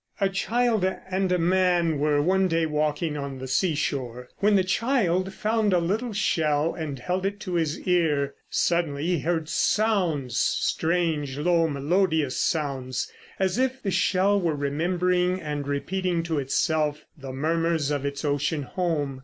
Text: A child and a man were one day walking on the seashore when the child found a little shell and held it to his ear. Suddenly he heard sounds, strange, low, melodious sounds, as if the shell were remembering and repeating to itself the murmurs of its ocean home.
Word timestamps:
A 0.19 0.29
child 0.29 0.83
and 0.83 1.31
a 1.31 1.37
man 1.37 1.99
were 1.99 2.23
one 2.23 2.47
day 2.47 2.65
walking 2.65 3.15
on 3.17 3.37
the 3.37 3.47
seashore 3.47 4.29
when 4.39 4.55
the 4.55 4.63
child 4.63 5.31
found 5.31 5.73
a 5.73 5.77
little 5.77 6.11
shell 6.11 6.73
and 6.73 6.97
held 6.97 7.23
it 7.23 7.39
to 7.41 7.53
his 7.53 7.79
ear. 7.81 8.33
Suddenly 8.49 9.05
he 9.05 9.19
heard 9.19 9.47
sounds, 9.47 10.35
strange, 10.39 11.37
low, 11.37 11.67
melodious 11.67 12.35
sounds, 12.35 13.11
as 13.37 13.59
if 13.59 13.83
the 13.83 13.91
shell 13.91 14.41
were 14.41 14.55
remembering 14.55 15.39
and 15.39 15.67
repeating 15.67 16.23
to 16.23 16.39
itself 16.39 17.05
the 17.15 17.31
murmurs 17.31 17.91
of 17.91 18.03
its 18.03 18.25
ocean 18.25 18.63
home. 18.63 19.19